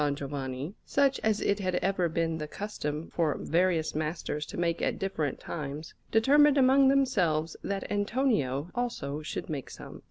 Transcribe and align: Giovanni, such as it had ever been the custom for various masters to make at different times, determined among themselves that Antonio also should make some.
Giovanni, 0.15 0.73
such 0.83 1.19
as 1.19 1.41
it 1.41 1.59
had 1.59 1.75
ever 1.75 2.09
been 2.09 2.39
the 2.39 2.47
custom 2.47 3.11
for 3.13 3.37
various 3.39 3.93
masters 3.93 4.47
to 4.47 4.57
make 4.57 4.81
at 4.81 4.97
different 4.97 5.39
times, 5.39 5.93
determined 6.11 6.57
among 6.57 6.87
themselves 6.87 7.55
that 7.63 7.85
Antonio 7.91 8.71
also 8.73 9.21
should 9.21 9.47
make 9.47 9.69
some. 9.69 9.99